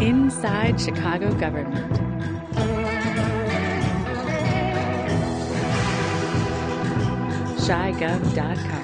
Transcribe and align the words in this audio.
Inside 0.00 0.80
Chicago 0.80 1.32
Government. 1.34 1.92
ChiGov.com. 7.58 8.78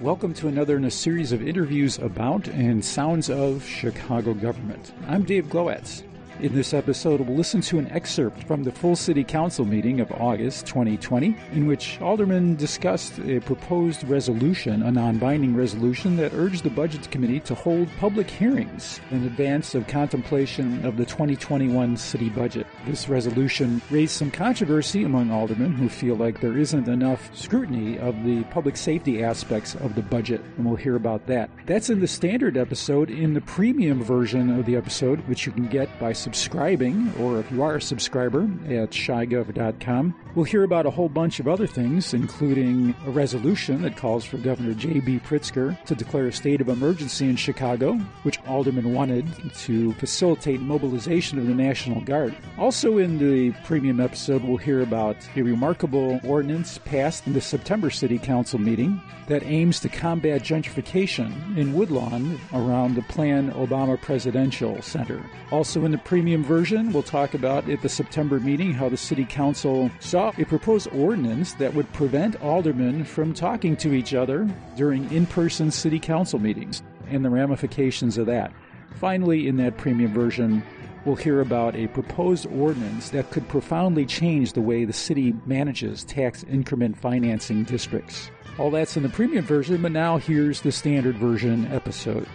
Welcome 0.00 0.34
to 0.34 0.48
another 0.48 0.76
in 0.76 0.84
a 0.84 0.90
series 0.90 1.30
of 1.30 1.46
interviews 1.46 1.98
about 1.98 2.48
and 2.48 2.84
sounds 2.84 3.30
of 3.30 3.64
Chicago 3.64 4.34
government. 4.34 4.92
I'm 5.06 5.22
Dave 5.22 5.46
Glowacz. 5.46 6.02
In 6.40 6.54
this 6.54 6.72
episode, 6.72 7.20
we'll 7.20 7.36
listen 7.36 7.60
to 7.62 7.80
an 7.80 7.90
excerpt 7.90 8.44
from 8.44 8.62
the 8.62 8.70
full 8.70 8.94
City 8.94 9.24
Council 9.24 9.64
meeting 9.64 9.98
of 9.98 10.12
August 10.12 10.66
2020, 10.66 11.34
in 11.52 11.66
which 11.66 12.00
aldermen 12.00 12.54
discussed 12.54 13.18
a 13.18 13.40
proposed 13.40 14.04
resolution, 14.04 14.84
a 14.84 14.92
non 14.92 15.18
binding 15.18 15.56
resolution 15.56 16.16
that 16.18 16.32
urged 16.34 16.62
the 16.62 16.70
Budget 16.70 17.10
Committee 17.10 17.40
to 17.40 17.56
hold 17.56 17.88
public 17.98 18.30
hearings 18.30 19.00
in 19.10 19.24
advance 19.24 19.74
of 19.74 19.88
contemplation 19.88 20.86
of 20.86 20.96
the 20.96 21.04
2021 21.04 21.96
city 21.96 22.28
budget. 22.28 22.68
This 22.86 23.08
resolution 23.08 23.82
raised 23.90 24.12
some 24.12 24.30
controversy 24.30 25.02
among 25.02 25.32
aldermen 25.32 25.72
who 25.72 25.88
feel 25.88 26.14
like 26.14 26.40
there 26.40 26.56
isn't 26.56 26.86
enough 26.86 27.36
scrutiny 27.36 27.98
of 27.98 28.14
the 28.22 28.44
public 28.44 28.76
safety 28.76 29.24
aspects 29.24 29.74
of 29.74 29.96
the 29.96 30.02
budget, 30.02 30.40
and 30.56 30.64
we'll 30.64 30.76
hear 30.76 30.94
about 30.94 31.26
that. 31.26 31.50
That's 31.66 31.90
in 31.90 31.98
the 31.98 32.06
standard 32.06 32.56
episode. 32.56 33.10
In 33.10 33.34
the 33.34 33.40
premium 33.40 34.04
version 34.04 34.56
of 34.56 34.66
the 34.66 34.76
episode, 34.76 35.26
which 35.26 35.44
you 35.44 35.50
can 35.50 35.66
get 35.66 35.88
by 35.98 36.12
subscribing, 36.28 37.10
or 37.18 37.40
if 37.40 37.50
you 37.50 37.62
are 37.62 37.76
a 37.76 37.80
subscriber 37.80 38.42
at 38.66 38.90
chigov.com, 38.90 40.14
we'll 40.34 40.44
hear 40.44 40.62
about 40.62 40.84
a 40.84 40.90
whole 40.90 41.08
bunch 41.08 41.40
of 41.40 41.48
other 41.48 41.66
things, 41.66 42.12
including 42.12 42.94
a 43.06 43.10
resolution 43.10 43.80
that 43.80 43.96
calls 43.96 44.26
for 44.26 44.36
Governor 44.36 44.74
J.B. 44.74 45.20
Pritzker 45.20 45.82
to 45.84 45.94
declare 45.94 46.26
a 46.26 46.32
state 46.32 46.60
of 46.60 46.68
emergency 46.68 47.30
in 47.30 47.36
Chicago, 47.36 47.94
which 48.24 48.38
aldermen 48.46 48.92
wanted 48.92 49.26
to 49.54 49.94
facilitate 49.94 50.60
mobilization 50.60 51.38
of 51.38 51.46
the 51.46 51.54
National 51.54 52.02
Guard. 52.02 52.36
Also, 52.58 52.98
in 52.98 53.16
the 53.16 53.50
premium 53.64 53.98
episode, 53.98 54.44
we'll 54.44 54.58
hear 54.58 54.82
about 54.82 55.16
a 55.34 55.40
remarkable 55.40 56.20
ordinance 56.24 56.76
passed 56.76 57.26
in 57.26 57.32
the 57.32 57.40
September 57.40 57.88
City 57.88 58.18
Council 58.18 58.58
meeting 58.58 59.00
that 59.28 59.42
aims 59.44 59.78
to 59.80 59.88
combat 59.88 60.42
gentrification 60.42 61.56
in 61.56 61.72
Woodlawn 61.72 62.38
around 62.52 62.94
the 62.94 63.02
planned 63.02 63.52
Obama 63.52 64.00
Presidential 64.00 64.80
Center. 64.82 65.22
Also, 65.50 65.84
in 65.84 65.92
the 65.92 65.98
premium 66.18 66.42
version, 66.42 66.92
we'll 66.92 67.00
talk 67.00 67.32
about 67.32 67.70
at 67.70 67.80
the 67.80 67.88
September 67.88 68.40
meeting 68.40 68.72
how 68.72 68.88
the 68.88 68.96
City 68.96 69.24
Council 69.24 69.88
saw 70.00 70.32
a 70.36 70.44
proposed 70.44 70.88
ordinance 70.88 71.52
that 71.54 71.72
would 71.74 71.92
prevent 71.92 72.34
aldermen 72.42 73.04
from 73.04 73.32
talking 73.32 73.76
to 73.76 73.94
each 73.94 74.14
other 74.14 74.50
during 74.74 75.08
in 75.12 75.26
person 75.26 75.70
City 75.70 76.00
Council 76.00 76.40
meetings 76.40 76.82
and 77.08 77.24
the 77.24 77.30
ramifications 77.30 78.18
of 78.18 78.26
that. 78.26 78.52
Finally, 78.96 79.46
in 79.46 79.58
that 79.58 79.76
premium 79.76 80.12
version, 80.12 80.60
we'll 81.04 81.14
hear 81.14 81.40
about 81.40 81.76
a 81.76 81.86
proposed 81.86 82.46
ordinance 82.46 83.10
that 83.10 83.30
could 83.30 83.46
profoundly 83.46 84.04
change 84.04 84.54
the 84.54 84.60
way 84.60 84.84
the 84.84 84.92
city 84.92 85.36
manages 85.46 86.02
tax 86.02 86.42
increment 86.50 86.98
financing 86.98 87.62
districts. 87.62 88.28
All 88.58 88.72
that's 88.72 88.96
in 88.96 89.04
the 89.04 89.08
premium 89.08 89.44
version, 89.44 89.80
but 89.80 89.92
now 89.92 90.18
here's 90.18 90.62
the 90.62 90.72
standard 90.72 91.16
version 91.16 91.68
episode. 91.68 92.26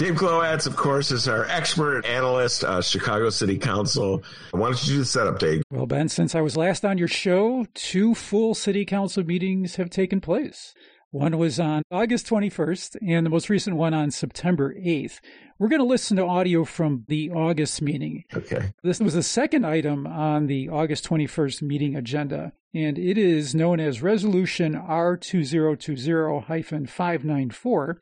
Dave 0.00 0.14
Glowacz, 0.14 0.66
of 0.66 0.76
course, 0.76 1.10
is 1.10 1.28
our 1.28 1.44
expert 1.44 2.06
analyst, 2.06 2.64
uh, 2.64 2.80
Chicago 2.80 3.28
City 3.28 3.58
Council. 3.58 4.22
Why 4.50 4.70
don't 4.70 4.86
you 4.86 4.94
do 4.94 5.00
the 5.00 5.04
setup, 5.04 5.38
Dave? 5.38 5.62
Well, 5.70 5.84
Ben, 5.84 6.08
since 6.08 6.34
I 6.34 6.40
was 6.40 6.56
last 6.56 6.86
on 6.86 6.96
your 6.96 7.06
show, 7.06 7.66
two 7.74 8.14
full 8.14 8.54
City 8.54 8.86
Council 8.86 9.22
meetings 9.22 9.76
have 9.76 9.90
taken 9.90 10.22
place. 10.22 10.72
One 11.10 11.36
was 11.36 11.60
on 11.60 11.82
August 11.90 12.26
21st, 12.28 12.96
and 13.06 13.26
the 13.26 13.30
most 13.30 13.50
recent 13.50 13.76
one 13.76 13.92
on 13.92 14.10
September 14.10 14.74
8th. 14.74 15.20
We're 15.58 15.68
going 15.68 15.82
to 15.82 15.86
listen 15.86 16.16
to 16.16 16.24
audio 16.24 16.64
from 16.64 17.04
the 17.06 17.30
August 17.32 17.82
meeting. 17.82 18.24
Okay. 18.34 18.72
This 18.82 19.00
was 19.00 19.12
the 19.12 19.22
second 19.22 19.66
item 19.66 20.06
on 20.06 20.46
the 20.46 20.70
August 20.70 21.06
21st 21.10 21.60
meeting 21.60 21.94
agenda, 21.94 22.54
and 22.72 22.98
it 22.98 23.18
is 23.18 23.54
known 23.54 23.80
as 23.80 24.00
Resolution 24.00 24.72
R2020 24.72 26.88
594. 26.88 28.00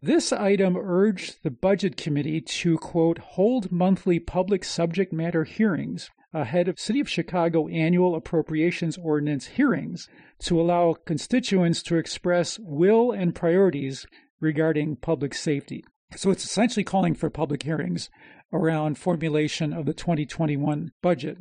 This 0.00 0.32
item 0.32 0.76
urged 0.76 1.42
the 1.42 1.50
Budget 1.50 1.96
Committee 1.96 2.40
to, 2.40 2.78
quote, 2.78 3.18
hold 3.18 3.72
monthly 3.72 4.20
public 4.20 4.62
subject 4.62 5.12
matter 5.12 5.42
hearings 5.42 6.08
ahead 6.32 6.68
of 6.68 6.78
City 6.78 7.00
of 7.00 7.08
Chicago 7.08 7.66
annual 7.66 8.14
appropriations 8.14 8.96
ordinance 8.96 9.46
hearings 9.46 10.08
to 10.44 10.60
allow 10.60 10.94
constituents 11.04 11.82
to 11.82 11.96
express 11.96 12.60
will 12.60 13.10
and 13.10 13.34
priorities 13.34 14.06
regarding 14.40 14.94
public 14.94 15.34
safety. 15.34 15.82
So 16.14 16.30
it's 16.30 16.44
essentially 16.44 16.84
calling 16.84 17.16
for 17.16 17.28
public 17.28 17.64
hearings 17.64 18.08
around 18.52 18.98
formulation 18.98 19.72
of 19.72 19.84
the 19.84 19.94
2021 19.94 20.92
budget. 21.02 21.38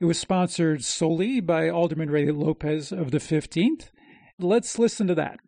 It 0.00 0.06
was 0.06 0.18
sponsored 0.18 0.82
solely 0.82 1.40
by 1.40 1.68
Alderman 1.68 2.10
Ray 2.10 2.32
Lopez 2.32 2.90
of 2.90 3.12
the 3.12 3.18
15th. 3.18 3.90
Let's 4.36 4.80
listen 4.80 5.06
to 5.06 5.14
that. 5.14 5.38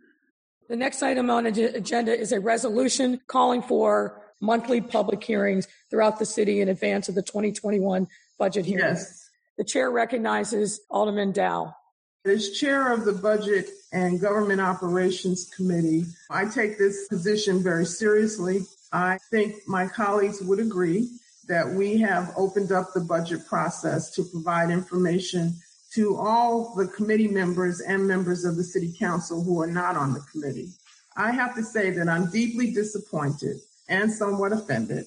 The 0.73 0.79
next 0.79 1.03
item 1.03 1.29
on 1.29 1.45
the 1.45 1.65
agenda 1.77 2.19
is 2.19 2.33
a 2.33 2.41
resolution 2.41 3.21
calling 3.27 3.61
for 3.61 4.23
monthly 4.41 4.81
public 4.81 5.23
hearings 5.23 5.69
throughout 5.91 6.19
the 6.19 6.25
city 6.25 6.63
in 6.63 6.71
advance 6.71 7.11
of 7.11 7.15
the 7.15 7.21
2021 7.21 8.09
budget 8.39 8.65
hearings. 8.65 9.01
Yes. 9.01 9.31
The 9.59 9.65
chair 9.65 9.91
recognizes 9.91 10.81
Alderman 10.89 11.33
Dowell. 11.33 11.77
As 12.25 12.53
chair 12.53 12.91
of 12.91 13.05
the 13.05 13.13
Budget 13.13 13.69
and 13.93 14.19
Government 14.19 14.63
Operations 14.63 15.51
Committee, 15.55 16.07
I 16.31 16.47
take 16.47 16.79
this 16.79 17.07
position 17.07 17.63
very 17.63 17.85
seriously. 17.85 18.63
I 18.95 19.19
think 19.31 19.57
my 19.69 19.87
colleagues 19.89 20.41
would 20.41 20.59
agree 20.59 21.11
that 21.49 21.69
we 21.69 21.99
have 21.99 22.33
opened 22.35 22.73
up 22.73 22.95
the 22.95 23.01
budget 23.01 23.47
process 23.47 24.11
to 24.13 24.25
provide 24.25 24.71
information 24.71 25.53
to 25.95 26.17
all 26.17 26.75
the 26.75 26.89
committee 26.89 27.29
members 27.29 27.81
and 27.81 28.07
members 28.07 28.45
of 28.45 28.57
the 28.57 28.65
city 28.65 28.95
council 28.99 29.43
who 29.43 29.61
are 29.61 29.67
not 29.67 29.97
on 29.97 30.15
the 30.15 30.25
committee. 30.33 30.71
I 31.17 31.33
have 31.33 31.55
to 31.57 31.63
say 31.63 31.91
that 31.91 32.09
I'm 32.09 32.31
deeply 32.31 32.71
disappointed 32.71 33.59
and 33.89 34.11
somewhat 34.11 34.53
offended 34.53 35.07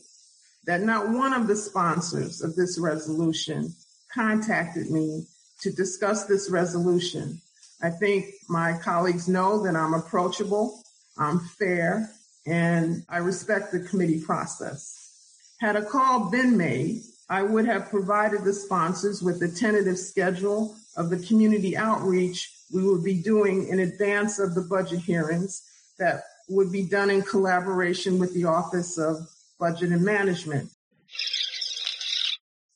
that 0.66 0.82
not 0.82 1.10
one 1.10 1.34
of 1.34 1.48
the 1.48 1.56
sponsors 1.56 2.42
of 2.42 2.56
this 2.56 2.78
resolution 2.80 3.74
contacted 4.14 4.90
me 4.92 5.26
to 5.62 5.72
discuss 5.72 6.26
this 6.26 6.50
resolution. 6.50 7.42
I 7.82 7.90
think 7.90 8.26
my 8.50 8.78
colleagues 8.84 9.28
know 9.28 9.64
that 9.64 9.76
I'm 9.76 9.94
approachable, 9.94 10.82
I'm 11.18 11.40
fair, 11.40 12.12
and 12.46 13.04
I 13.10 13.18
respect 13.18 13.72
the 13.72 13.80
committee 13.80 14.22
process. 14.22 15.02
Had 15.60 15.76
a 15.76 15.86
call 15.86 16.30
been 16.30 16.58
made, 16.58 17.02
I 17.30 17.42
would 17.42 17.66
have 17.66 17.90
provided 17.90 18.44
the 18.44 18.54
sponsors 18.54 19.22
with 19.24 19.40
the 19.40 19.48
tentative 19.48 19.98
schedule 19.98 20.76
of 20.96 21.10
the 21.10 21.18
community 21.18 21.76
outreach 21.76 22.52
we 22.72 22.84
would 22.84 23.04
be 23.04 23.22
doing 23.22 23.68
in 23.68 23.80
advance 23.80 24.38
of 24.38 24.54
the 24.54 24.62
budget 24.62 25.00
hearings 25.00 25.64
that 25.98 26.24
would 26.50 26.72
be 26.72 26.84
done 26.84 27.10
in 27.10 27.24
collaboration 27.24 28.20
with 28.20 28.34
the 28.34 28.46
Office 28.46 28.98
of 29.00 29.18
Budget 29.60 29.92
and 29.92 30.04
Management. 30.04 30.70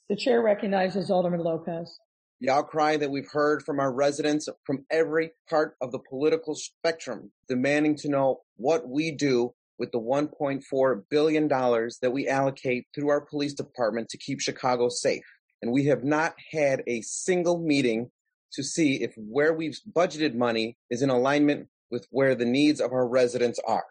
The 0.10 0.16
chair 0.16 0.42
recognizes 0.42 1.12
Alderman 1.12 1.42
Lopez. 1.42 2.00
The 2.42 2.50
outcry 2.50 2.98
that 2.98 3.12
we've 3.12 3.30
heard 3.32 3.64
from 3.64 3.80
our 3.80 3.92
residents 3.92 4.50
from 4.64 4.86
every 4.90 5.32
part 5.48 5.76
of 5.82 5.92
the 5.92 6.00
political 6.00 6.56
spectrum 6.56 7.32
demanding 7.48 7.98
to 7.98 8.10
know 8.10 8.42
what 8.56 8.88
we 8.88 9.12
do 9.12 9.54
with 9.80 9.92
the 9.92 10.00
$1.4 10.00 11.04
billion 11.10 11.48
that 11.48 12.12
we 12.12 12.28
allocate 12.28 12.86
through 12.94 13.10
our 13.10 13.22
police 13.22 13.54
department 13.54 14.10
to 14.10 14.18
keep 14.18 14.42
Chicago 14.42 14.90
safe. 14.90 15.24
And 15.62 15.72
we 15.72 15.86
have 15.86 16.04
not 16.04 16.36
had 16.52 16.84
a 16.86 17.02
single 17.02 17.60
meeting 17.60 18.12
to 18.54 18.64
see 18.64 19.02
if 19.02 19.14
where 19.16 19.54
we've 19.54 19.80
budgeted 19.92 20.36
money 20.36 20.78
is 20.90 21.02
in 21.02 21.10
alignment 21.10 21.68
with 21.92 22.08
where 22.12 22.36
the 22.36 22.46
needs 22.46 22.82
of 22.82 22.92
our 22.92 23.08
residents 23.08 23.60
are. 23.66 23.86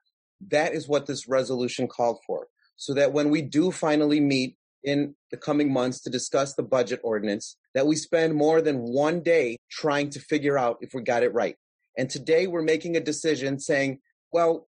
That 0.50 0.72
is 0.72 0.88
what 0.88 1.06
this 1.06 1.28
resolution 1.28 1.88
called 1.88 2.18
for. 2.26 2.46
So 2.76 2.94
that 2.94 3.12
when 3.12 3.30
we 3.30 3.42
do 3.42 3.72
finally 3.72 4.20
meet 4.20 4.56
in 4.84 5.14
the 5.30 5.36
coming 5.36 5.72
months 5.72 6.00
to 6.02 6.10
discuss 6.10 6.54
the 6.54 6.62
budget 6.62 7.00
ordinance, 7.02 7.56
that 7.74 7.86
we 7.86 7.96
spend 7.96 8.34
more 8.34 8.60
than 8.60 8.78
one 8.78 9.20
day 9.20 9.56
trying 9.70 10.10
to 10.10 10.20
figure 10.20 10.56
out 10.56 10.78
if 10.80 10.90
we 10.94 11.02
got 11.02 11.22
it 11.22 11.34
right. 11.34 11.56
And 11.96 12.08
today 12.08 12.46
we're 12.46 12.62
making 12.62 12.96
a 12.96 13.00
decision 13.00 13.58
saying, 13.58 13.98
well, 14.32 14.67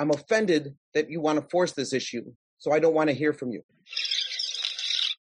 I'm 0.00 0.10
offended 0.10 0.76
that 0.94 1.10
you 1.10 1.20
want 1.20 1.38
to 1.38 1.46
force 1.50 1.72
this 1.72 1.92
issue, 1.92 2.32
so 2.56 2.72
I 2.72 2.78
don't 2.78 2.94
want 2.94 3.10
to 3.10 3.14
hear 3.14 3.34
from 3.34 3.52
you. 3.52 3.60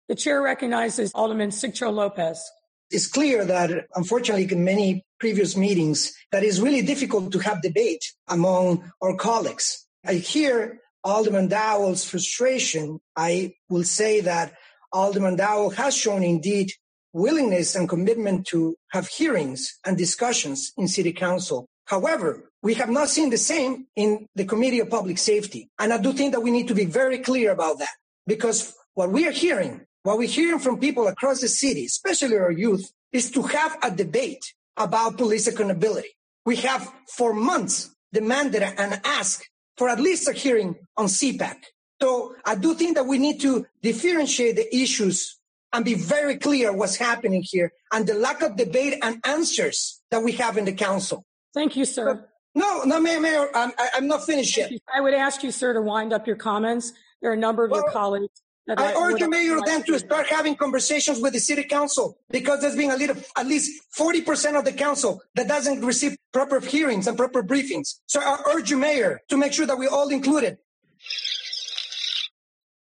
The 0.06 0.14
chair 0.14 0.42
recognizes 0.42 1.12
Alderman 1.14 1.48
Sigcho 1.48 1.90
Lopez. 1.90 2.44
It's 2.90 3.06
clear 3.06 3.46
that, 3.46 3.86
unfortunately, 3.94 4.52
in 4.52 4.62
many 4.62 5.06
previous 5.18 5.56
meetings, 5.56 6.12
that 6.30 6.44
it's 6.44 6.58
really 6.58 6.82
difficult 6.82 7.32
to 7.32 7.38
have 7.38 7.62
debate 7.62 8.04
among 8.28 8.92
our 9.00 9.16
colleagues. 9.16 9.86
I 10.06 10.14
hear 10.14 10.80
Alderman 11.04 11.48
Dowell's 11.48 12.04
frustration. 12.04 13.00
I 13.16 13.54
will 13.70 13.84
say 13.84 14.20
that 14.20 14.52
Alderman 14.92 15.36
Dowell 15.36 15.70
has 15.70 15.96
shown 15.96 16.22
indeed 16.22 16.70
willingness 17.14 17.74
and 17.74 17.88
commitment 17.88 18.46
to 18.48 18.76
have 18.88 19.08
hearings 19.08 19.78
and 19.86 19.96
discussions 19.96 20.72
in 20.76 20.86
City 20.86 21.14
Council. 21.14 21.66
However, 21.86 22.49
we 22.62 22.74
have 22.74 22.90
not 22.90 23.08
seen 23.08 23.30
the 23.30 23.38
same 23.38 23.86
in 23.96 24.26
the 24.34 24.44
Committee 24.44 24.80
of 24.80 24.90
Public 24.90 25.18
Safety. 25.18 25.70
And 25.78 25.92
I 25.92 25.98
do 25.98 26.12
think 26.12 26.32
that 26.32 26.40
we 26.40 26.50
need 26.50 26.68
to 26.68 26.74
be 26.74 26.84
very 26.84 27.18
clear 27.18 27.52
about 27.52 27.78
that 27.78 27.94
because 28.26 28.74
what 28.94 29.10
we 29.10 29.26
are 29.26 29.32
hearing, 29.32 29.86
what 30.02 30.18
we're 30.18 30.28
hearing 30.28 30.58
from 30.58 30.78
people 30.78 31.08
across 31.08 31.40
the 31.40 31.48
city, 31.48 31.86
especially 31.86 32.36
our 32.36 32.50
youth, 32.50 32.92
is 33.12 33.30
to 33.32 33.42
have 33.42 33.78
a 33.82 33.90
debate 33.90 34.54
about 34.76 35.16
police 35.16 35.46
accountability. 35.46 36.08
We 36.44 36.56
have 36.56 36.92
for 37.08 37.32
months 37.32 37.94
demanded 38.12 38.62
and 38.62 39.00
asked 39.04 39.48
for 39.76 39.88
at 39.88 40.00
least 40.00 40.28
a 40.28 40.32
hearing 40.32 40.76
on 40.96 41.06
CPAC. 41.06 41.56
So 42.00 42.34
I 42.44 42.54
do 42.54 42.74
think 42.74 42.96
that 42.96 43.06
we 43.06 43.18
need 43.18 43.40
to 43.40 43.66
differentiate 43.82 44.56
the 44.56 44.74
issues 44.74 45.38
and 45.72 45.84
be 45.84 45.94
very 45.94 46.36
clear 46.36 46.72
what's 46.72 46.96
happening 46.96 47.42
here 47.44 47.72
and 47.92 48.06
the 48.06 48.14
lack 48.14 48.42
of 48.42 48.56
debate 48.56 48.98
and 49.02 49.20
answers 49.24 50.00
that 50.10 50.22
we 50.22 50.32
have 50.32 50.56
in 50.56 50.64
the 50.64 50.72
council. 50.72 51.24
Thank 51.54 51.76
you, 51.76 51.84
sir. 51.84 52.26
No, 52.54 52.82
no, 52.82 53.00
Mayor, 53.00 53.20
Mayor 53.20 53.48
I'm, 53.54 53.72
I'm 53.94 54.08
not 54.08 54.24
finished 54.24 54.56
yet. 54.56 54.72
I 54.92 55.00
would 55.00 55.14
ask 55.14 55.42
you, 55.42 55.52
sir, 55.52 55.72
to 55.72 55.80
wind 55.80 56.12
up 56.12 56.26
your 56.26 56.36
comments. 56.36 56.92
There 57.20 57.30
are 57.30 57.34
a 57.34 57.38
number 57.38 57.64
of 57.64 57.70
well, 57.70 57.82
your 57.82 57.90
colleagues. 57.90 58.42
I, 58.68 58.92
I 58.92 59.02
urge 59.02 59.20
the 59.20 59.28
Mayor 59.28 59.58
then 59.64 59.82
to 59.84 59.98
start 59.98 60.26
having 60.28 60.54
conversations 60.54 61.20
with 61.20 61.32
the 61.32 61.40
city 61.40 61.64
council 61.64 62.18
because 62.30 62.60
there's 62.60 62.76
been 62.76 62.90
a 62.90 62.96
little, 62.96 63.16
at 63.36 63.46
least 63.46 63.82
40% 63.98 64.58
of 64.58 64.64
the 64.64 64.72
council 64.72 65.22
that 65.34 65.48
doesn't 65.48 65.84
receive 65.84 66.16
proper 66.32 66.60
hearings 66.60 67.06
and 67.06 67.16
proper 67.16 67.42
briefings. 67.42 67.96
So 68.06 68.20
I 68.20 68.40
urge 68.54 68.70
you, 68.70 68.78
Mayor, 68.78 69.20
to 69.28 69.36
make 69.36 69.52
sure 69.52 69.66
that 69.66 69.76
we're 69.76 69.90
all 69.90 70.08
included. 70.10 70.58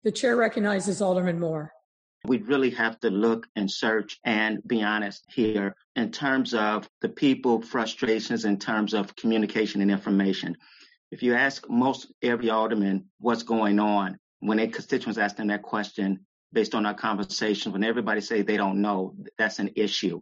The 0.04 0.12
chair 0.12 0.36
recognizes 0.36 1.02
Alderman 1.02 1.40
Moore. 1.40 1.74
We 2.26 2.40
really 2.40 2.72
have 2.72 3.00
to 3.00 3.10
look 3.10 3.48
and 3.56 3.72
search 3.72 4.20
and 4.26 4.62
be 4.68 4.84
honest 4.84 5.24
here 5.30 5.76
in 5.96 6.12
terms 6.12 6.54
of 6.54 6.90
the 7.02 7.10
people 7.10 7.62
frustrations 7.62 8.46
in 8.46 8.60
terms 8.60 8.94
of 8.94 9.16
communication 9.16 9.82
and 9.82 9.90
information. 9.90 10.58
If 11.12 11.24
you 11.24 11.34
ask 11.34 11.68
most 11.70 12.12
every 12.22 12.50
alderman 12.50 13.06
what's 13.20 13.44
going 13.44 13.80
on, 13.80 14.18
when 14.40 14.60
a 14.60 14.68
constituents 14.68 15.18
ask 15.18 15.38
them 15.38 15.48
that 15.48 15.64
question 15.64 16.26
based 16.52 16.76
on 16.76 16.86
our 16.86 16.94
conversations, 16.94 17.74
when 17.74 17.84
everybody 17.84 18.22
say 18.22 18.42
they 18.42 18.58
don't 18.58 18.82
know, 18.82 19.16
that's 19.38 19.60
an 19.60 19.72
issue. 19.76 20.22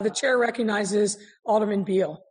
The 0.00 0.10
chair 0.10 0.38
recognizes 0.38 1.18
Alderman 1.44 1.82
Beal. 1.82 2.22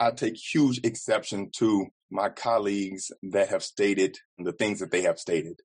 I 0.00 0.10
take 0.10 0.36
huge 0.36 0.80
exception 0.82 1.50
to 1.58 1.86
my 2.10 2.28
colleagues 2.28 3.12
that 3.22 3.48
have 3.50 3.62
stated 3.62 4.18
the 4.38 4.52
things 4.52 4.80
that 4.80 4.90
they 4.90 5.02
have 5.02 5.18
stated. 5.18 5.60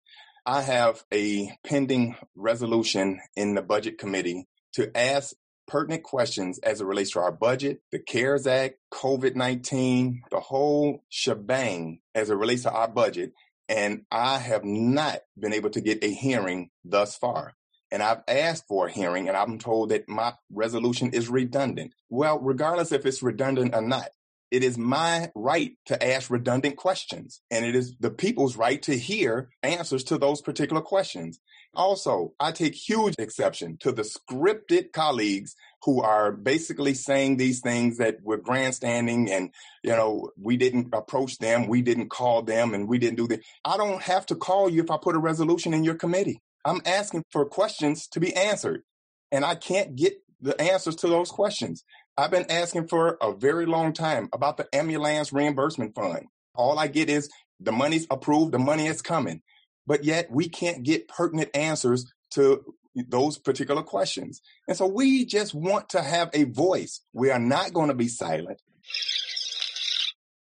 I 0.49 0.61
have 0.61 1.03
a 1.13 1.51
pending 1.65 2.15
resolution 2.33 3.19
in 3.35 3.53
the 3.53 3.61
budget 3.61 3.97
committee 3.97 4.47
to 4.75 4.97
ask 4.97 5.35
pertinent 5.67 6.03
questions 6.03 6.57
as 6.59 6.79
it 6.79 6.85
relates 6.85 7.11
to 7.11 7.19
our 7.19 7.33
budget, 7.33 7.81
the 7.91 7.99
CARES 7.99 8.47
Act, 8.47 8.75
COVID 8.94 9.35
19, 9.35 10.21
the 10.31 10.39
whole 10.39 11.03
shebang 11.09 11.99
as 12.15 12.29
it 12.29 12.35
relates 12.35 12.63
to 12.63 12.71
our 12.71 12.88
budget. 12.88 13.33
And 13.67 14.03
I 14.09 14.38
have 14.38 14.63
not 14.63 15.19
been 15.38 15.51
able 15.51 15.71
to 15.71 15.81
get 15.81 16.01
a 16.01 16.13
hearing 16.13 16.69
thus 16.85 17.17
far. 17.17 17.53
And 17.91 18.01
I've 18.01 18.23
asked 18.29 18.69
for 18.69 18.88
a 18.88 18.91
hearing 18.91 19.27
and 19.27 19.35
I'm 19.35 19.59
told 19.59 19.89
that 19.89 20.07
my 20.07 20.31
resolution 20.49 21.11
is 21.11 21.27
redundant. 21.27 21.91
Well, 22.09 22.39
regardless 22.39 22.94
if 22.94 23.05
it's 23.05 23.21
redundant 23.21 23.75
or 23.75 23.81
not, 23.81 24.07
it 24.49 24.63
is 24.63 24.77
my 24.77 25.29
right 25.35 25.73
to 25.88 26.05
ask 26.05 26.29
redundant 26.29 26.77
questions 26.77 27.41
and 27.51 27.65
it 27.65 27.75
is 27.75 27.95
the 27.99 28.09
people's 28.09 28.55
right 28.55 28.81
to 28.83 28.97
hear 28.97 29.49
answers 29.61 30.03
to 30.05 30.17
those 30.17 30.41
particular 30.41 30.81
questions. 30.81 31.39
Also, 31.73 32.33
I 32.39 32.51
take 32.51 32.73
huge 32.73 33.15
exception 33.19 33.77
to 33.81 33.91
the 33.91 34.03
scripted 34.03 34.94
colleagues 34.94 35.55
who 35.83 36.01
are 36.01 36.31
basically 36.31 36.94
saying 36.94 37.38
these 37.38 37.59
things 37.59 37.97
that 37.97 38.17
we're 38.23 38.38
grandstanding 38.38 39.29
and, 39.29 39.51
you 39.83 39.91
know, 39.91 40.31
we 40.41 40.57
didn't 40.57 40.94
approach 40.94 41.38
them, 41.38 41.67
we 41.67 41.81
didn't 41.81 42.09
call 42.09 42.41
them, 42.41 42.73
and 42.73 42.88
we 42.88 42.97
didn't 42.97 43.17
do 43.17 43.27
that. 43.27 43.41
I 43.63 43.77
don't 43.77 44.01
have 44.01 44.25
to 44.27 44.35
call 44.35 44.69
you 44.69 44.81
if 44.81 44.89
I 44.89 44.97
put 44.97 45.15
a 45.15 45.19
resolution 45.19 45.73
in 45.73 45.83
your 45.83 45.95
committee. 45.95 46.41
I'm 46.65 46.81
asking 46.85 47.23
for 47.31 47.45
questions 47.45 48.07
to 48.09 48.19
be 48.19 48.35
answered, 48.35 48.83
and 49.31 49.45
I 49.45 49.55
can't 49.55 49.95
get 49.95 50.21
the 50.41 50.59
answers 50.59 50.95
to 50.97 51.07
those 51.07 51.31
questions. 51.31 51.83
I've 52.17 52.31
been 52.31 52.49
asking 52.49 52.87
for 52.87 53.17
a 53.21 53.31
very 53.31 53.67
long 53.67 53.93
time 53.93 54.27
about 54.33 54.57
the 54.57 54.67
ambulance 54.73 55.31
reimbursement 55.31 55.93
fund. 55.93 56.25
All 56.55 56.79
I 56.79 56.87
get 56.87 57.09
is 57.09 57.29
the 57.59 57.71
money's 57.71 58.07
approved, 58.09 58.53
the 58.53 58.59
money 58.59 58.87
is 58.87 59.03
coming. 59.03 59.43
But 59.85 60.03
yet 60.03 60.31
we 60.31 60.49
can't 60.49 60.81
get 60.83 61.07
pertinent 61.07 61.55
answers 61.55 62.11
to 62.31 62.73
those 62.95 63.37
particular 63.37 63.83
questions. 63.83 64.41
And 64.67 64.75
so 64.75 64.87
we 64.87 65.25
just 65.25 65.53
want 65.53 65.89
to 65.89 66.01
have 66.01 66.31
a 66.33 66.45
voice. 66.45 67.01
We 67.13 67.29
are 67.29 67.39
not 67.39 67.71
going 67.71 67.89
to 67.89 67.95
be 67.95 68.07
silent. 68.07 68.61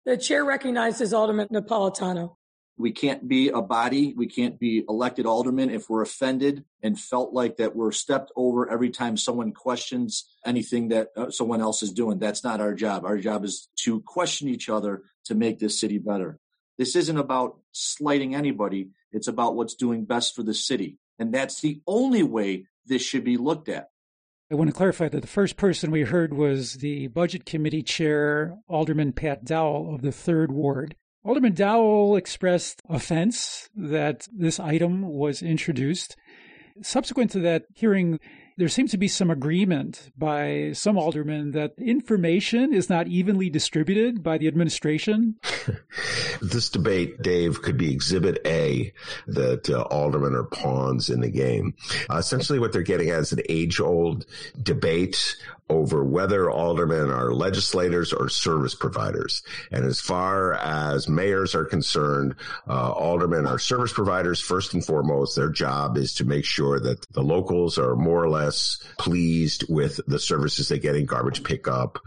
The 0.05 0.17
chair 0.17 0.43
recognizes 0.43 1.13
Alderman 1.13 1.49
Napolitano. 1.49 2.37
We 2.79 2.93
can't 2.93 3.27
be 3.27 3.49
a 3.49 3.61
body. 3.61 4.13
We 4.15 4.27
can't 4.27 4.57
be 4.57 4.85
elected 4.87 5.25
aldermen 5.25 5.69
if 5.69 5.89
we're 5.89 6.01
offended 6.01 6.63
and 6.81 6.97
felt 6.97 7.33
like 7.33 7.57
that 7.57 7.75
we're 7.75 7.91
stepped 7.91 8.31
over 8.37 8.71
every 8.71 8.89
time 8.89 9.17
someone 9.17 9.51
questions 9.51 10.23
anything 10.45 10.87
that 10.87 11.09
uh, 11.17 11.29
someone 11.29 11.59
else 11.59 11.83
is 11.83 11.91
doing. 11.91 12.19
That's 12.19 12.41
not 12.41 12.61
our 12.61 12.73
job. 12.73 13.03
Our 13.03 13.17
job 13.17 13.43
is 13.43 13.67
to 13.83 13.99
question 13.99 14.47
each 14.47 14.69
other 14.69 15.03
to 15.25 15.35
make 15.35 15.59
this 15.59 15.77
city 15.77 15.97
better. 15.97 16.39
This 16.77 16.95
isn't 16.95 17.17
about 17.17 17.59
slighting 17.73 18.33
anybody. 18.33 18.91
It's 19.11 19.27
about 19.27 19.57
what's 19.57 19.75
doing 19.75 20.05
best 20.05 20.33
for 20.33 20.43
the 20.43 20.53
city. 20.53 20.99
And 21.19 21.33
that's 21.33 21.59
the 21.59 21.81
only 21.85 22.23
way 22.23 22.67
this 22.85 23.01
should 23.01 23.25
be 23.25 23.35
looked 23.35 23.67
at. 23.67 23.89
I 24.49 24.55
want 24.55 24.69
to 24.69 24.75
clarify 24.75 25.09
that 25.09 25.19
the 25.19 25.27
first 25.27 25.57
person 25.57 25.91
we 25.91 26.03
heard 26.03 26.33
was 26.33 26.75
the 26.75 27.07
Budget 27.07 27.45
Committee 27.45 27.83
Chair, 27.83 28.55
Alderman 28.69 29.11
Pat 29.11 29.43
Dowell 29.43 29.93
of 29.93 30.01
the 30.01 30.09
3rd 30.09 30.49
Ward. 30.49 30.95
Alderman 31.23 31.53
Dowell 31.53 32.15
expressed 32.15 32.81
offense 32.87 33.69
that 33.75 34.27
this 34.31 34.59
item 34.59 35.01
was 35.01 35.41
introduced. 35.41 36.15
Subsequent 36.81 37.31
to 37.31 37.39
that 37.39 37.65
hearing, 37.73 38.19
there 38.59 38.67
seems 38.67 38.91
to 38.91 38.97
be 38.97 39.07
some 39.07 39.31
agreement 39.31 40.11
by 40.17 40.71
some 40.73 40.97
aldermen 40.97 41.51
that 41.51 41.73
information 41.77 42.73
is 42.73 42.89
not 42.89 43.07
evenly 43.07 43.49
distributed 43.49 44.21
by 44.21 44.37
the 44.37 44.49
administration. 44.49 45.35
this 46.41 46.69
debate, 46.69 47.21
Dave, 47.21 47.61
could 47.61 47.77
be 47.77 47.93
exhibit 47.93 48.41
A 48.45 48.91
that 49.27 49.69
uh, 49.69 49.83
aldermen 49.83 50.35
are 50.35 50.43
pawns 50.43 51.09
in 51.09 51.21
the 51.21 51.29
game. 51.29 51.73
Uh, 52.09 52.17
essentially, 52.17 52.59
what 52.59 52.73
they're 52.73 52.81
getting 52.81 53.09
at 53.09 53.19
is 53.19 53.31
an 53.31 53.39
age 53.47 53.79
old 53.79 54.25
debate 54.61 55.37
over 55.69 56.03
whether 56.03 56.49
aldermen 56.49 57.11
are 57.11 57.31
legislators 57.31 58.11
or 58.11 58.27
service 58.27 58.73
providers. 58.73 59.43
And 59.71 59.85
as 59.85 60.01
far 60.01 60.55
as 60.55 61.07
mayors 61.07 61.53
are 61.53 61.65
concerned, 61.65 62.35
uh, 62.67 62.91
aldermen 62.91 63.45
are 63.45 63.59
service 63.59 63.93
providers 63.93 64.41
first 64.41 64.73
and 64.73 64.83
foremost. 64.83 65.35
Their 65.35 65.49
job 65.49 65.95
is 65.97 66.15
to 66.15 66.25
make 66.25 66.45
sure 66.45 66.79
that 66.79 67.05
the 67.11 67.21
locals 67.21 67.77
are 67.77 67.95
more 67.95 68.23
or 68.23 68.29
less 68.29 68.48
pleased 68.97 69.65
with 69.69 69.99
the 70.07 70.19
services 70.19 70.69
they 70.69 70.79
get 70.79 70.95
in 70.95 71.05
garbage 71.05 71.43
pickup, 71.43 71.99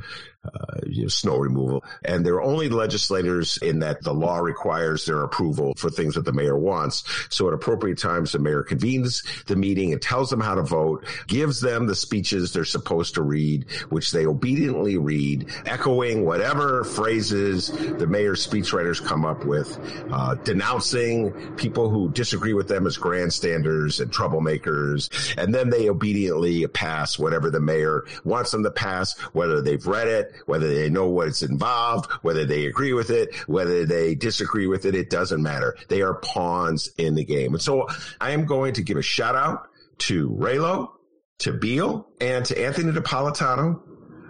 uh, 0.45 0.81
you 0.87 1.03
know, 1.03 1.09
snow 1.09 1.37
removal. 1.37 1.85
And 2.05 2.27
they're 2.27 2.43
only 2.43 2.69
legislators 2.69 3.59
in 3.59 3.79
that 3.81 4.03
the 4.03 4.13
law 4.13 4.39
requires 4.39 5.07
their 5.07 5.23
approval 5.23 5.75
for 5.77 5.89
things 5.89 6.17
that 6.17 6.25
the 6.25 6.33
mayor 6.33 6.57
wants. 6.57 7.05
So 7.31 7.47
at 7.49 7.55
appropriate 7.55 7.99
times, 7.99 8.33
the 8.33 8.41
mayor 8.41 8.63
convenes 8.63 9.23
the 9.47 9.57
meeting 9.57 9.93
and 9.93 10.03
tells 10.03 10.31
them 10.31 10.41
how 10.41 10.57
to 10.57 10.63
vote, 10.63 11.07
gives 11.29 11.61
them 11.61 11.87
the 11.87 11.95
speeches 11.95 12.53
they're 12.53 12.65
supposed 12.65 13.15
to 13.15 13.23
read, 13.23 13.71
which 13.91 14.11
they 14.11 14.27
obediently 14.27 14.99
read, 14.99 15.49
echoing 15.67 16.25
whatever 16.25 16.85
phrases 16.85 17.69
the 17.69 18.07
mayor's 18.07 18.45
speechwriters 18.45 19.05
come 19.05 19.25
up 19.25 19.45
with, 19.45 19.79
uh, 20.11 20.35
denouncing 20.37 21.31
people 21.57 21.89
who 21.89 22.11
disagree 22.11 22.55
with 22.55 22.69
them 22.69 22.87
as 22.87 22.97
grandstanders 22.97 24.01
and 24.01 24.11
troublemakers. 24.11 25.09
And 25.39 25.55
then 25.55 25.71
they 25.71 25.89
obediently 25.89 26.67
pass 26.67 27.19
whatever 27.19 27.51
the 27.51 27.61
mayor 27.61 28.05
wants 28.25 28.51
them 28.51 28.65
to 28.65 28.71
pass, 28.71 29.17
whether 29.33 29.63
they've 29.63 29.87
read 29.87 30.09
it, 30.09 30.32
whether 30.47 30.73
they 30.73 30.89
know 30.89 31.09
what's 31.09 31.43
involved, 31.43 32.11
whether 32.23 32.45
they 32.45 32.67
agree 32.67 32.93
with 32.93 33.11
it, 33.11 33.35
whether 33.47 33.85
they 33.85 34.15
disagree 34.15 34.67
with 34.67 34.85
it, 34.85 34.95
it 34.95 35.11
doesn't 35.11 35.43
matter. 35.43 35.77
They 35.89 36.03
are 36.03 36.15
pawns 36.15 36.91
in 36.99 37.15
the 37.15 37.25
game. 37.25 37.55
And 37.55 37.63
so 37.63 37.89
I 38.21 38.31
am 38.31 38.47
going 38.47 38.75
to 38.75 38.83
give 38.83 38.97
a 38.97 39.03
shout 39.03 39.37
out 39.37 39.69
to 39.99 40.31
Raylo, 40.31 40.91
to 41.39 41.53
Beal, 41.53 42.09
and 42.21 42.45
to 42.47 42.61
Anthony 42.61 42.93
Napolitano. 42.93 43.81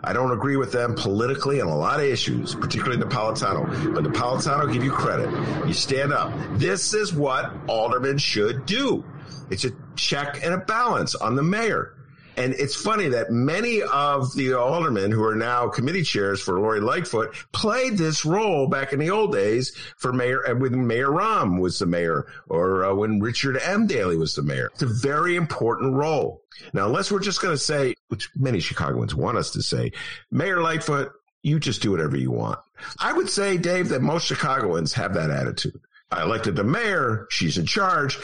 I 0.05 0.13
don't 0.13 0.33
agree 0.33 0.57
with 0.57 0.73
them 0.73 0.95
politically 0.97 1.61
on 1.61 1.69
a 1.69 1.77
lot 1.77 2.01
of 2.01 2.07
issues, 2.07 2.57
particularly 2.57 3.01
Napolitano. 3.01 3.95
But 3.95 4.03
Napolitano, 4.03 4.73
give 4.73 4.83
you 4.83 4.91
credit. 4.91 5.31
You 5.67 5.73
stand 5.73 6.13
up. 6.13 6.33
This 6.59 6.93
is 6.93 7.15
what 7.15 7.53
aldermen 7.69 8.19
should 8.19 8.67
do. 8.67 9.05
It's 9.51 9.65
a 9.65 9.71
check 9.95 10.41
and 10.43 10.55
a 10.55 10.59
balance 10.59 11.15
on 11.15 11.37
the 11.37 11.43
mayor. 11.43 11.95
And 12.37 12.55
it's 12.55 12.75
funny 12.75 13.09
that 13.09 13.31
many 13.31 13.83
of 13.83 14.35
the 14.35 14.55
aldermen 14.55 15.11
who 15.11 15.23
are 15.25 15.35
now 15.35 15.69
committee 15.69 16.03
chairs 16.03 16.41
for 16.41 16.59
Lori 16.59 16.81
Lightfoot 16.81 17.35
played 17.53 17.99
this 17.99 18.25
role 18.25 18.69
back 18.69 18.93
in 18.93 18.99
the 18.99 19.11
old 19.11 19.33
days 19.33 19.77
for 19.97 20.13
mayor, 20.13 20.49
uh, 20.49 20.55
when 20.55 20.87
Mayor 20.87 21.11
Rahm 21.11 21.61
was 21.61 21.79
the 21.79 21.87
mayor 21.87 22.27
or 22.49 22.85
uh, 22.85 22.95
when 22.95 23.21
Richard 23.21 23.59
M. 23.63 23.87
Daley 23.87 24.17
was 24.17 24.35
the 24.35 24.43
mayor. 24.43 24.71
It's 24.73 24.83
a 24.83 24.87
very 24.87 25.37
important 25.37 25.95
role. 25.95 26.43
Now, 26.73 26.87
unless 26.87 27.11
we're 27.11 27.21
just 27.21 27.43
going 27.43 27.55
to 27.55 27.63
say, 27.63 27.95
which 28.09 28.31
many 28.37 28.61
Chicagoans 28.61 29.15
want 29.15 29.37
us 29.37 29.51
to 29.53 29.63
say, 29.63 29.93
Mayor 30.31 30.63
Lightfoot, 30.63 31.13
you 31.43 31.59
just 31.59 31.83
do 31.83 31.91
whatever 31.91 32.17
you 32.17 32.31
want. 32.31 32.61
I 32.99 33.13
would 33.13 33.29
say, 33.29 33.59
Dave, 33.59 33.89
that 33.91 34.03
most 34.03 34.27
Chicagoans 34.27 34.93
have 34.95 35.15
that 35.15 35.31
attitude. 35.31 35.81
I 36.11 36.23
elected 36.23 36.57
the 36.57 36.65
mayor. 36.65 37.27
She's 37.31 37.57
in 37.57 37.67
charge. 37.67 38.19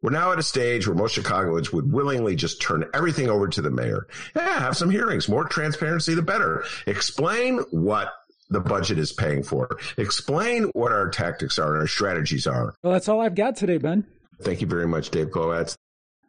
We're 0.00 0.10
now 0.10 0.30
at 0.32 0.38
a 0.38 0.44
stage 0.44 0.86
where 0.86 0.94
most 0.96 1.14
Chicagoans 1.14 1.72
would 1.72 1.92
willingly 1.92 2.36
just 2.36 2.62
turn 2.62 2.84
everything 2.94 3.28
over 3.28 3.48
to 3.48 3.60
the 3.60 3.70
mayor. 3.70 4.06
Yeah, 4.36 4.60
have 4.60 4.76
some 4.76 4.90
hearings. 4.90 5.28
More 5.28 5.44
transparency, 5.44 6.14
the 6.14 6.22
better. 6.22 6.64
Explain 6.86 7.58
what 7.70 8.12
the 8.48 8.60
budget 8.60 8.98
is 8.98 9.12
paying 9.12 9.42
for. 9.42 9.76
Explain 9.96 10.64
what 10.74 10.92
our 10.92 11.10
tactics 11.10 11.58
are 11.58 11.72
and 11.72 11.80
our 11.80 11.88
strategies 11.88 12.46
are. 12.46 12.74
Well, 12.82 12.92
that's 12.92 13.08
all 13.08 13.20
I've 13.20 13.34
got 13.34 13.56
today, 13.56 13.78
Ben. 13.78 14.06
Thank 14.40 14.60
you 14.60 14.68
very 14.68 14.86
much, 14.86 15.10
Dave 15.10 15.28
Glowacz. 15.28 15.74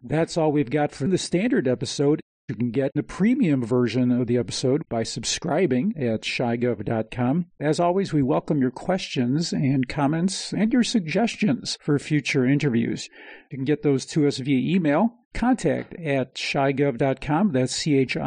That's 0.02 0.36
all 0.38 0.52
we've 0.52 0.70
got 0.70 0.92
for 0.92 1.08
the 1.08 1.18
standard 1.18 1.68
episode. 1.68 2.22
You 2.50 2.56
can 2.56 2.72
get 2.72 2.92
the 2.96 3.04
premium 3.04 3.64
version 3.64 4.12
of 4.12 4.26
the 4.26 4.38
episode 4.38 4.82
by 4.90 5.04
subscribing 5.04 5.94
at 5.96 6.24
chigov.com. 6.24 7.46
As 7.60 7.80
always, 7.80 8.12
we 8.12 8.24
welcome 8.24 8.60
your 8.60 8.72
questions 8.72 9.54
and 9.54 9.88
comments 9.88 10.52
and 10.52 10.74
your 10.74 10.82
suggestions 10.84 11.78
for 11.80 12.00
future 12.00 12.48
interviews. 12.48 13.08
You 13.52 13.60
can 13.60 13.66
get 13.66 13.84
those 13.84 14.04
to 14.08 14.28
us 14.28 14.40
via 14.40 14.76
email, 14.76 15.14
contact 15.32 15.94
at 16.00 16.34
chigov.com. 16.34 17.52
That's 17.52 17.76
C-H-I-G-O-V.com. 17.76 18.24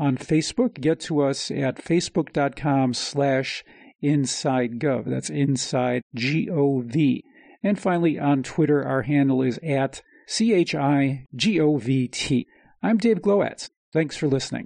On 0.00 0.16
Facebook, 0.16 0.80
get 0.80 0.98
to 1.00 1.20
us 1.22 1.52
at 1.52 1.76
facebook.com 1.76 2.94
slash 2.94 3.64
insidegov. 4.02 5.04
That's 5.04 5.30
inside 5.30 6.02
G-O-V. 6.16 7.24
And 7.62 7.78
finally, 7.78 8.18
on 8.18 8.42
Twitter, 8.42 8.84
our 8.84 9.02
handle 9.02 9.40
is 9.40 9.60
at 9.62 10.02
C 10.26 10.52
H 10.52 10.74
I 10.74 11.26
G 11.34 11.60
O 11.60 11.76
V 11.76 12.08
T. 12.08 12.46
I'm 12.82 12.98
Dave 12.98 13.20
Glowacz. 13.20 13.70
Thanks 13.92 14.16
for 14.16 14.28
listening. 14.28 14.60